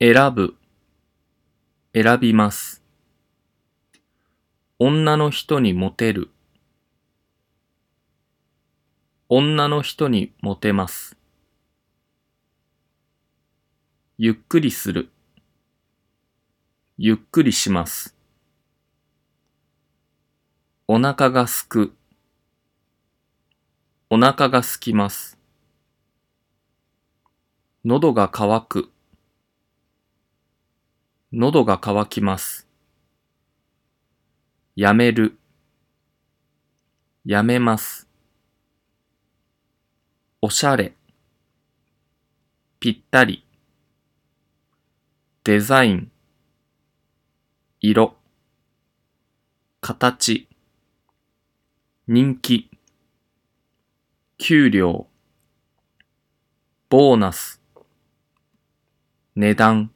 [0.00, 0.54] 選ぶ、
[1.92, 2.84] 選びます。
[4.78, 6.30] 女の人にモテる、
[9.28, 11.16] 女の人にモテます。
[14.18, 15.10] ゆっくりする、
[16.96, 18.14] ゆっくりします。
[20.86, 21.92] お腹がすく、
[24.10, 25.36] お腹がすきます。
[27.84, 28.92] 喉が渇く、
[31.40, 32.66] 喉が渇きます。
[34.74, 35.38] やめる、
[37.24, 38.08] やめます。
[40.42, 40.96] おしゃれ、
[42.80, 43.44] ぴったり、
[45.44, 46.10] デザイン、
[47.80, 48.16] 色、
[49.80, 50.48] 形、
[52.08, 52.68] 人気、
[54.38, 55.06] 給料、
[56.88, 57.62] ボーナス、
[59.36, 59.92] 値段、